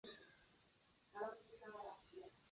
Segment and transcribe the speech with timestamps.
[0.03, 0.15] 首府
[1.13, 2.31] 纳里扬马尔。